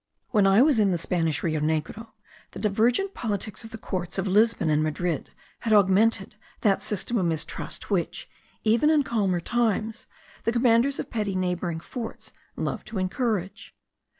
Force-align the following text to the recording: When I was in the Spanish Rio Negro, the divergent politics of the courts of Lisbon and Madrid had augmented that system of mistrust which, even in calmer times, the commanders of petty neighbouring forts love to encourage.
When 0.31 0.47
I 0.47 0.63
was 0.63 0.79
in 0.79 0.89
the 0.91 0.97
Spanish 0.97 1.43
Rio 1.43 1.59
Negro, 1.59 2.07
the 2.53 2.59
divergent 2.59 3.13
politics 3.13 3.63
of 3.63 3.69
the 3.69 3.77
courts 3.77 4.17
of 4.17 4.25
Lisbon 4.25 4.71
and 4.71 4.81
Madrid 4.81 5.29
had 5.59 5.73
augmented 5.73 6.33
that 6.61 6.81
system 6.81 7.19
of 7.19 7.27
mistrust 7.27 7.91
which, 7.91 8.27
even 8.63 8.89
in 8.89 9.03
calmer 9.03 9.39
times, 9.39 10.07
the 10.43 10.51
commanders 10.51 10.97
of 10.99 11.11
petty 11.11 11.35
neighbouring 11.35 11.79
forts 11.79 12.33
love 12.55 12.83
to 12.85 12.97
encourage. 12.97 13.75